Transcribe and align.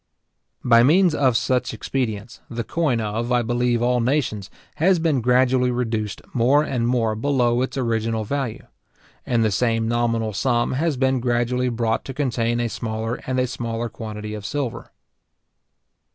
By 0.63 0.81
means 0.81 1.13
of 1.13 1.37
such 1.37 1.75
expedients, 1.75 2.41
the 2.49 2.63
coin 2.63 2.99
of, 2.99 3.31
I 3.31 3.43
believe, 3.43 3.83
all 3.83 3.99
nations, 3.99 4.49
has 4.77 4.97
been 4.97 5.21
gradually 5.21 5.69
reduced 5.69 6.23
more 6.33 6.63
and 6.63 6.87
more 6.87 7.15
below 7.15 7.61
its 7.61 7.77
original 7.77 8.23
value, 8.23 8.65
and 9.27 9.45
the 9.45 9.51
same 9.51 9.87
nominal 9.87 10.33
sum 10.33 10.71
has 10.71 10.97
been 10.97 11.19
gradually 11.19 11.69
brought 11.69 12.03
to 12.05 12.15
contain 12.15 12.59
a 12.59 12.67
smaller 12.67 13.19
and 13.27 13.39
a 13.39 13.45
smaller 13.45 13.89
quantity 13.89 14.33
of 14.33 14.43
silver. 14.43 14.89